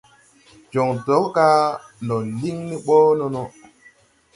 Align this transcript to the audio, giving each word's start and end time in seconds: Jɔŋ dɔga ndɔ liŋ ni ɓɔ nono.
Jɔŋ 0.71 0.89
dɔga 1.05 1.47
ndɔ 2.03 2.17
liŋ 2.39 2.57
ni 2.67 2.75
ɓɔ 2.85 2.97
nono. 3.17 3.43